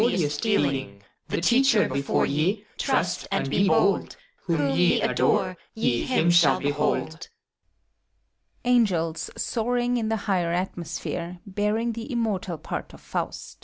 The 0.01 0.97
Teacher 1.43 1.87
before 1.87 2.25
ye. 2.25 2.65
Trust, 2.79 3.27
and 3.31 3.47
be 3.51 3.67
bold! 3.67 4.17
Whom 4.45 4.71
ye 4.75 4.99
adore, 4.99 5.57
ye 5.75 6.05
Him 6.05 6.31
shall 6.31 6.59
behold. 6.59 7.29